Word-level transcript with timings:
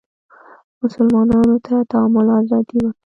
مسلمانانو 0.81 1.55
ته 1.65 1.75
تعامل 1.91 2.27
ازادي 2.39 2.77
وه 2.81 2.91